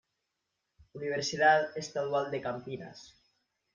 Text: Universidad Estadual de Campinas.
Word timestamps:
Universidad 0.93 1.77
Estadual 1.77 2.31
de 2.31 2.41
Campinas. 2.41 3.13